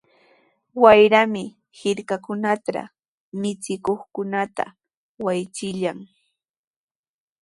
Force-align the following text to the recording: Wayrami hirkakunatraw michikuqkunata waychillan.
Wayrami 0.83 1.43
hirkakunatraw 1.79 2.89
michikuqkunata 3.41 4.65
waychillan. 5.25 5.99